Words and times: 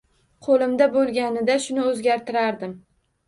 Qo‘limda 0.45 0.87
bo‘lganida 0.95 1.57
shuni 1.65 1.85
o‘zgartirardim. 1.91 2.73